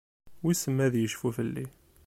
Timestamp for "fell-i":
1.37-1.65